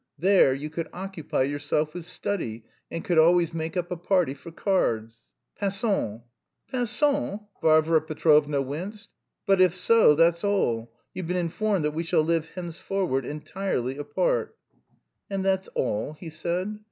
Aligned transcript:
There 0.17 0.51
you 0.51 0.71
could 0.71 0.87
occupy 0.93 1.43
yourself 1.43 1.93
with 1.93 2.07
study, 2.07 2.63
and 2.89 3.05
could 3.05 3.19
always 3.19 3.53
make 3.53 3.77
up 3.77 3.91
a 3.91 3.95
party 3.95 4.33
for 4.33 4.49
cards." 4.51 5.31
"Passons." 5.55 6.21
"Passons?" 6.71 7.41
Varvara 7.61 8.01
Petrovna 8.01 8.63
winced. 8.63 9.13
"But, 9.45 9.61
if 9.61 9.75
so, 9.75 10.15
that's 10.15 10.43
all. 10.43 10.91
You've 11.13 11.27
been 11.27 11.37
informed 11.37 11.85
that 11.85 11.93
we 11.93 12.01
shall 12.01 12.23
live 12.23 12.49
henceforward 12.55 13.27
entirely 13.27 13.95
apart." 13.97 14.57
"And 15.29 15.45
that's 15.45 15.67
all?" 15.75 16.13
he 16.13 16.31
said. 16.31 16.79